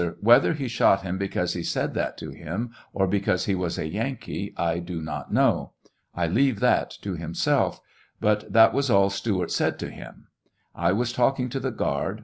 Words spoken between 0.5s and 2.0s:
he shot him because he said